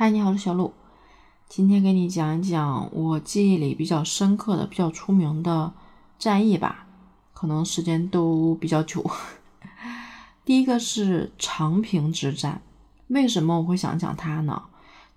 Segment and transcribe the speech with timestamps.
[0.00, 0.72] 嗨，你好，我是小鹿。
[1.46, 5.74] 今天给你讲一讲我记忆里比较深刻的、比较出名的
[6.18, 6.86] 战役吧，
[7.34, 9.04] 可能时间都比较久。
[10.42, 12.62] 第一个是长平之战，
[13.08, 14.62] 为什么我会想讲它呢？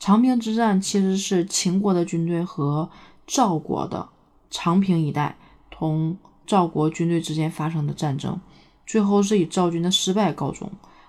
[0.00, 2.90] 长平之战其实是秦国的军队和
[3.24, 4.08] 赵国的
[4.50, 5.36] 长平一带
[5.70, 8.40] 同赵国军队之间发生的战争，
[8.84, 10.68] 最后是以赵军的失败告终，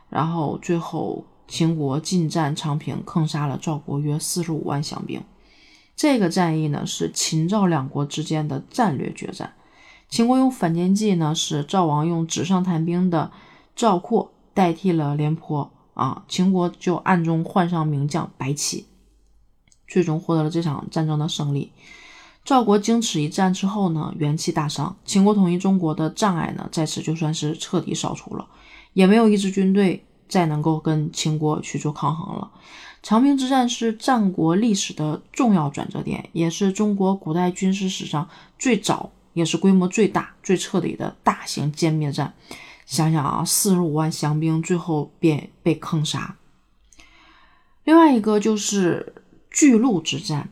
[0.09, 1.25] 然后最后。
[1.47, 5.21] 秦国进占长平，坑杀了赵国约四十五万降兵。
[5.95, 9.53] 这个战役呢，是秦赵两国之间的战略决战。
[10.09, 13.31] 秦国用反间计呢，是赵王用纸上谈兵的
[13.75, 18.87] 赵括代替了廉颇啊，秦国就暗中换上名将白起，
[19.87, 21.71] 最终获得了这场战争的胜利。
[22.43, 24.95] 赵国经此一战之后呢，元气大伤。
[25.05, 28.47] 秦国统一中国的障碍呢，在此就算是彻底扫除了，
[28.93, 30.05] 也没有一支军队。
[30.33, 32.49] 再能够跟秦国去做抗衡了。
[33.03, 42.33] 长平之战是战国历史的重要转折点，也是中国古代军事史上最早也是规模最大、最彻底的大型歼灭战。
[42.87, 46.35] 想想啊，四十五万降兵最后便被坑杀。
[47.83, 49.13] 另外一个就是
[49.51, 50.49] 巨鹿之战，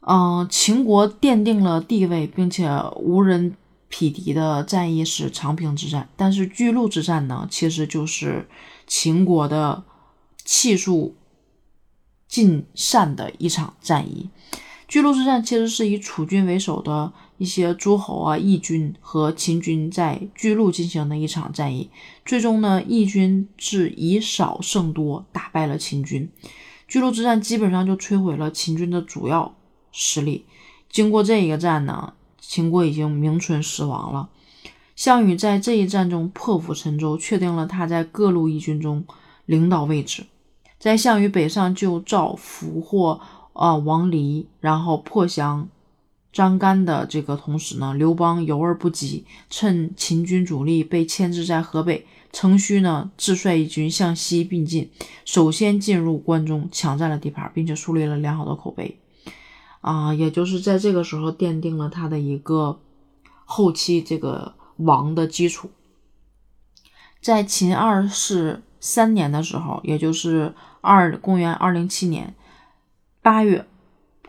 [0.00, 3.54] 嗯，秦国奠定了地位，并且无人
[3.88, 8.48] 匹敌的战役是长平之战，但是巨鹿之战呢，其实就是。
[8.86, 9.84] 秦国的
[10.44, 11.16] 气数
[12.28, 14.30] 尽善的一场战役，
[14.88, 21.90] 巨鹿之战其实是以楚军为首的一些诸侯啊、义军和秦军在巨鹿进行的一场战役。
[22.24, 26.30] 最终呢，义军是以少胜多，打败了秦军。
[26.86, 29.54] 巨鹿之战基本上就摧毁了秦军的主要
[29.90, 30.44] 实力。
[30.90, 34.28] 经过这一个战呢，秦国已经名存实亡了。
[34.96, 39.04] 项羽在这一战中破釜沉舟，确定了他在各路义军中
[39.44, 40.24] 领导位置。
[40.78, 43.20] 在项羽北上救赵、俘获
[43.54, 45.68] 啊王离，然后破降
[46.32, 54.90] 张干的这个同时呢，刘邦犹而不及，趁秦军主力被牵制在河北，程须呢自率义军向西并进，
[55.24, 59.00] 首先进入关中，抢占了地盘，并且树立了良好的口碑。
[59.80, 62.78] 啊，也就是在这个时候奠定了他的一个
[63.44, 64.54] 后期这个。
[64.76, 65.70] 王的基础，
[67.20, 72.34] 在秦二世三年的时候，也就是二公元二零七年
[73.22, 73.66] 八月，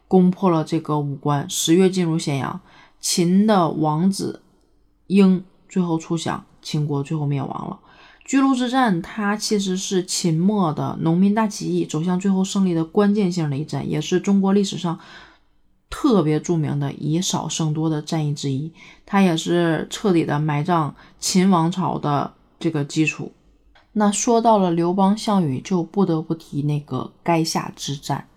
[0.07, 2.61] 攻破了这个武关，十月进入咸阳。
[2.99, 4.41] 秦的王子
[5.07, 7.79] 婴最后出降，秦国最后灭亡了。
[8.23, 14.99] 巨鹿之战，它其实是秦末的农民大起义走向最后胜利的关键性的一战，也是中国历史上。
[15.97, 18.69] 特别著名的以少胜多的战役之一，
[19.05, 23.31] 它也是彻底的埋葬秦王朝的这个基础。
[23.93, 28.27] 那说到了刘邦、项羽，就不得不提那个垓下之战。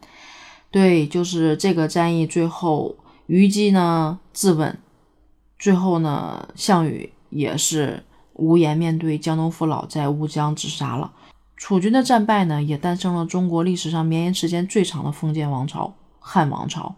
[0.70, 2.94] 对，就是这个战役最后，
[3.26, 4.76] 虞姬呢自刎，
[5.58, 8.04] 最后呢，项羽也是
[8.34, 11.10] 无颜面对江东父老，在乌江自杀了。
[11.56, 16.94] 楚军的战败呢，也诞生了中国历史上绵延时间最长的封建王朝——汉王朝。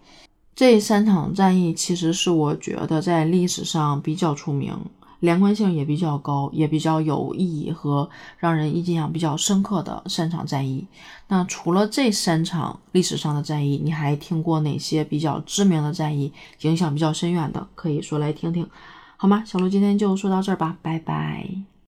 [0.61, 4.77] 这三场战役其实是我觉得在历史上比较出名，
[5.21, 10.87] 连贯性也比较高，也比较有意义和让人印象比较深刻的三场战役。
[11.29, 17.67] 那除了这三场历史上的战役，你还听过哪些比较知名的战役，影响比较深远的？
[17.75, 18.69] 可以说来听听，
[19.17, 19.43] 好吗？
[19.47, 21.71] 小鹿今天就说到这儿吧，拜拜。